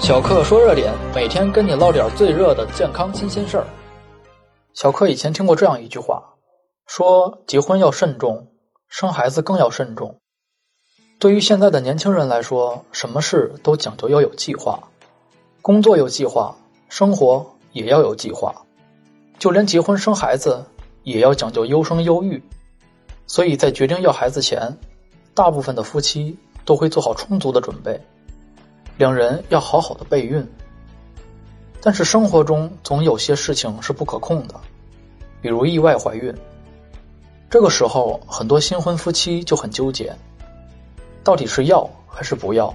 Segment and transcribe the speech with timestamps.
[0.00, 3.66] 小克说热点，每天跟你唠点最热的健康新鲜事儿。
[4.72, 6.34] 小克以前听过这样一句话，
[6.86, 8.48] 说结婚要慎重，
[8.88, 10.18] 生孩子更要慎重。
[11.20, 14.88] 对于现在的年轻人来说，什么事都讲究要有计划，
[15.60, 16.56] 工作有计划，
[16.88, 18.62] 生活也要有计划，
[19.38, 20.64] 就连结婚生孩子
[21.04, 22.42] 也要讲究优生优育。
[23.26, 24.78] 所以在决定要孩子前，
[25.34, 28.00] 大部分的夫妻都会做好充足的准备。
[29.00, 30.46] 两人要好好的备孕，
[31.80, 34.54] 但是生活中总有些事情是不可控的，
[35.40, 36.34] 比如意外怀孕。
[37.48, 40.14] 这个时候，很多新婚夫妻就很纠结，
[41.24, 42.74] 到底是要还是不要？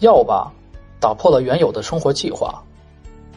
[0.00, 0.52] 要吧，
[0.98, 2.52] 打破了原有的生活计划；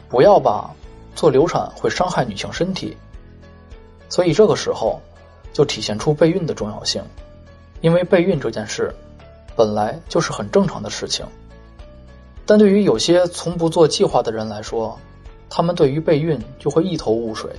[0.09, 0.73] 不要吧，
[1.14, 2.98] 做流产会伤害女性身体。
[4.09, 5.00] 所以这个时候，
[5.53, 7.03] 就体现出备孕的重要性，
[7.81, 8.91] 因为备孕这件事，
[9.55, 11.23] 本来就是很正常的事情。
[12.45, 14.99] 但对于有些从不做计划的人来说，
[15.49, 17.50] 他们对于备孕就会一头雾水。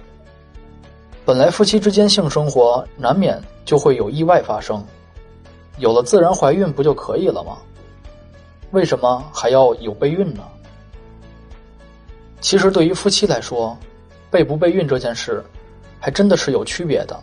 [1.25, 4.85] 本来夫妻之间性生活难免就会有意外发生，
[5.79, 7.57] 有了自然怀孕不就可以了吗？
[8.73, 10.43] 为什么还要有备孕呢？
[12.43, 13.75] 其实对于夫妻来说，
[14.31, 15.43] 备不备孕这件事，
[15.99, 17.19] 还真的是有区别的。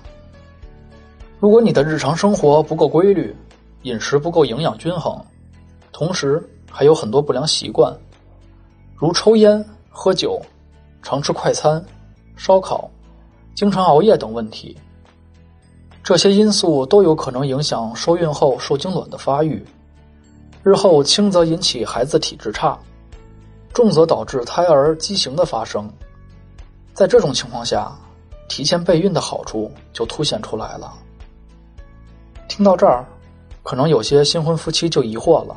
[1.40, 3.36] 如果你的日常生活不够规律，
[3.84, 5.24] 饮食不够营养均衡，
[5.92, 6.42] 同时。
[6.72, 7.96] 还有很多不良习惯，
[8.96, 10.42] 如抽烟、喝酒、
[11.04, 11.84] 常吃快餐、
[12.36, 12.90] 烧烤、
[13.54, 14.76] 经常熬夜等问题。
[16.04, 19.64] 这些因素都有可能影响受孕后受精卵的发育，
[20.64, 22.80] 日后轻则引起孩子体质差，
[23.74, 25.92] 重则导致胎儿畸形的发生。
[26.94, 27.92] 在这种情况下，
[28.50, 30.92] 提前备孕的好处就凸显出来了。
[32.48, 33.06] 听到这儿，
[33.62, 35.56] 可能有些新婚夫妻就疑惑了。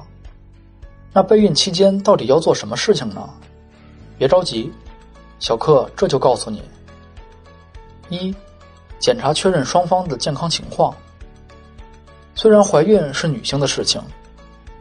[1.17, 3.31] 那备孕期间到底要做什么事情呢？
[4.19, 4.73] 别着急，
[5.39, 6.61] 小克这就告诉你：
[8.09, 8.34] 一、
[8.98, 10.92] 检查确认双方的健康情况。
[12.35, 14.03] 虽然怀孕是女性的事情，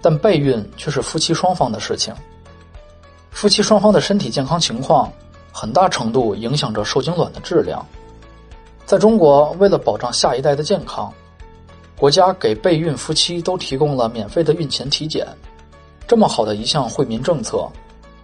[0.02, 2.12] 但备孕却是夫妻双方的事情。
[3.30, 5.14] 夫妻双方的身体健康情况，
[5.52, 7.86] 很大程度影响着受精卵的质量。
[8.88, 11.14] 在中国，为了保障下一代的健康，
[11.96, 15.28] 国家给备孕夫妻都提供了免费的孕前体检。
[16.08, 17.68] 这么好的一项惠民政策，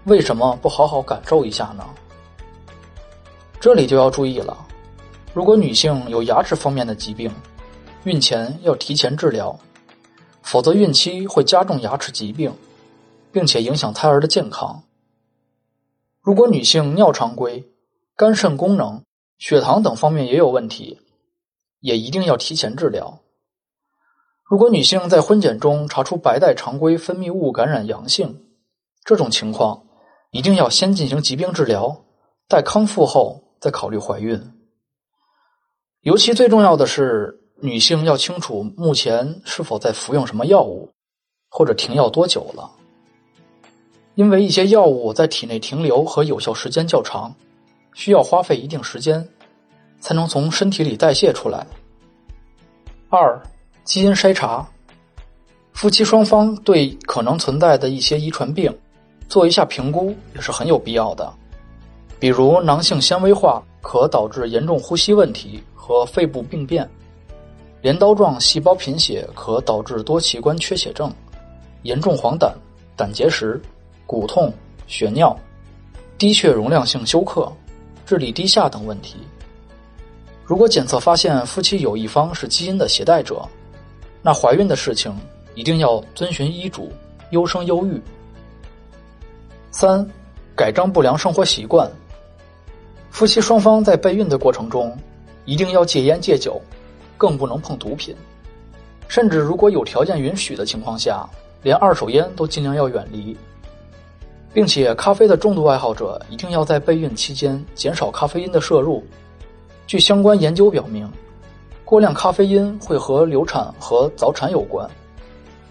[0.03, 1.85] 为什么不好好感受一下呢？
[3.59, 4.57] 这里就要注意了，
[5.33, 7.31] 如果女性有牙齿方面的疾病，
[8.03, 9.57] 孕前要提前治疗，
[10.41, 12.53] 否则孕期会加重牙齿疾病，
[13.31, 14.83] 并且影响胎儿的健康。
[16.21, 17.69] 如果女性尿常规、
[18.15, 19.01] 肝肾功能、
[19.37, 20.99] 血糖等方面也有问题，
[21.79, 23.19] 也一定要提前治疗。
[24.49, 28.47] 如果女性在婚检中查出白带常规分泌物感染阳性，
[29.05, 29.83] 这种情况
[30.31, 31.95] 一定要先进行疾病治疗，
[32.47, 34.41] 待康复后再考虑怀孕。
[36.01, 40.89] 尤其最重要的是，女性要清楚目前是否在服用什么药物，
[41.51, 42.71] 或者停药多久了，
[44.15, 47.31] 因为一些药物在体内停留和有效时间较长，
[47.93, 49.29] 需要花费一定时间
[49.99, 51.67] 才能从身体里代谢出来。
[53.09, 53.39] 二。
[53.89, 54.63] 基因筛查，
[55.73, 58.71] 夫妻双方对可能存在的一些遗传病
[59.27, 61.33] 做一下评估也是很有必要的。
[62.19, 66.87] 比如囊性纤维化可导致严重呼吸问题和肺部病变，
[67.81, 71.11] 镰刀状细胞贫血可导致多器官缺血症、
[71.81, 72.53] 严重黄疸、
[72.95, 73.59] 胆结石、
[74.05, 74.53] 骨痛、
[74.85, 75.35] 血尿、
[76.15, 77.51] 低血容量性休克、
[78.05, 79.15] 智力低下等问题。
[80.45, 83.43] 如果检测发现夫妻有一方是基因的携带者，
[84.21, 85.15] 那怀孕的事情
[85.55, 86.91] 一定要遵循医嘱，
[87.31, 88.01] 优生优育。
[89.71, 90.05] 三，
[90.55, 91.89] 改正不良生活习惯。
[93.11, 94.97] 夫妻双方在备孕的过程中，
[95.45, 96.61] 一定要戒烟戒酒，
[97.17, 98.15] 更不能碰毒品，
[99.07, 101.27] 甚至如果有条件允许的情况下，
[101.63, 103.35] 连二手烟都尽量要远离。
[104.51, 109.03] 并且，咖啡的重度爱好者一定要在备孕期间减少咖啡因的摄入。
[109.87, 111.09] 据相关研究表明。
[111.89, 114.87] 过量咖啡因会和流产和早产有关，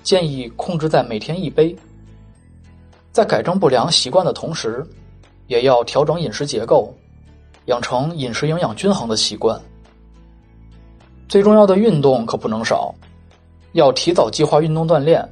[0.03, 1.73] 建议控制在每天一杯。
[3.13, 4.85] 在改正不良习惯的同时，
[5.47, 6.93] 也要调整饮食结构，
[7.67, 9.61] 养成饮食营养均衡的习惯。
[11.29, 12.93] 最重要的运动可不能少，
[13.75, 15.25] 要提早计划运动锻炼，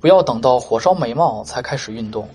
[0.00, 2.28] 不要等到火烧眉毛才开始运动。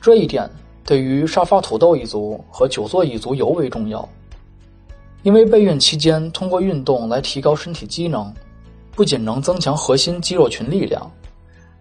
[0.00, 0.48] 这一点
[0.82, 4.08] 对于沙发土豆一族和久坐一族尤为重要。
[5.22, 8.32] 因为备孕期间通过运动来提高身体机能，
[8.92, 11.10] 不仅能增强核心肌肉群力量，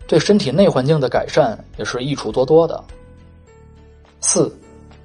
[0.08, 2.84] 对身体内环境的改善也是益处多多的。
[4.20, 4.54] 四，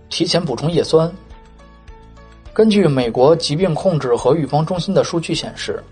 [0.08, 1.12] 提前补充叶酸。
[2.52, 5.82] 根据美国疾病控制和预防中心的数据显示，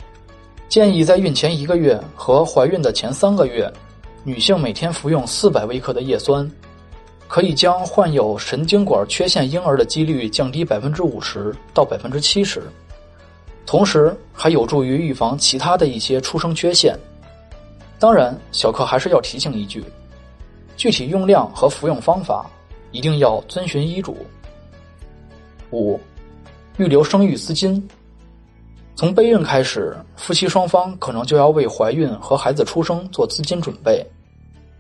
[0.69, 3.73] 建议在孕前一个月和怀孕的前三个月，
[4.25, 6.49] 女性每天服用四百微克的叶酸，
[7.32, 12.62] 可以将患有神经管缺陷婴儿的几率降低百分之五十到百分之七十，
[13.64, 16.94] 同时还有助于预防其他的一些出生缺陷。
[17.99, 19.82] 当然，小克还是要提醒一句：
[20.76, 22.44] 具体用量和服用方法。
[22.90, 24.14] 一定要遵循医嘱。
[25.70, 25.99] 五，
[26.76, 27.82] 预留生育资金。
[28.94, 34.06] 从备孕开始，夫妻双方可能就要为怀孕和孩子出生做资金准备，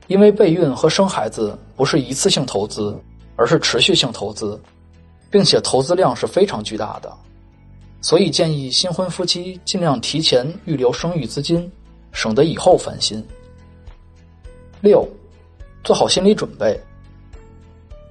[0.06, 2.94] 因为备孕和生孩子不是一次性投资，
[3.36, 4.60] 而是持续性投资，
[5.30, 7.12] 并且投资量是非常巨大的，
[8.00, 11.70] 所以建议新婚夫妻尽量提前预留生育资金，
[12.12, 13.24] 省得以后烦心。
[14.80, 15.08] 六，
[15.84, 16.78] 做好心理准备。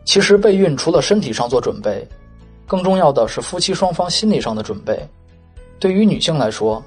[0.04, 2.08] 其实备孕除了身体上做准备，
[2.66, 5.00] 更重要的是夫妻双方心理上的准备。
[5.80, 6.84] 对于女性来说，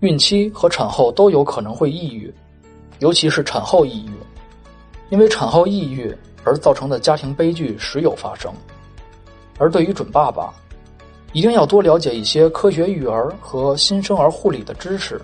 [0.00, 2.32] 孕期和产后都有可能会抑郁，
[2.98, 4.10] 尤其是产后抑郁，
[5.08, 6.14] 因为产后抑郁
[6.44, 8.52] 而造成的家庭悲剧时有发生。
[9.58, 10.52] 而对于准爸爸，
[11.32, 15.20] 一定要多了解一些科学育儿和新生儿护理的知识，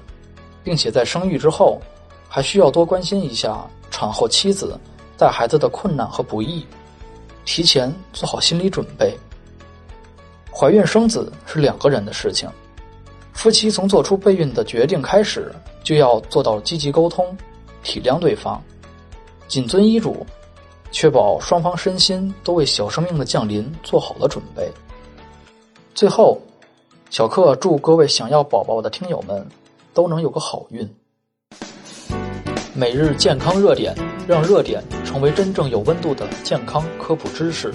[0.62, 1.81] 并且在生育之后，
[2.29, 4.79] 还需要多关心一下产后妻子
[5.17, 6.64] 带孩子的困难和不易。
[7.44, 9.19] 提前做好心理准备。
[10.55, 12.49] 怀孕生子是两个人的事情，
[13.32, 15.52] 夫妻从做出备孕的决定开始，
[15.82, 17.37] 就要做到积极沟通，
[17.82, 18.62] 体谅对方，
[19.52, 20.26] 谨遵医嘱，
[20.90, 24.66] 确保双方身心都为小生命的降临做好了准备。
[25.94, 26.40] 最后，
[27.10, 29.46] 小克祝各位想要宝宝的听友们
[29.93, 30.90] 都能有个好运。
[32.72, 33.94] 每日健康热点，
[34.26, 37.70] 让热点成为真正有温度的健康科普知识。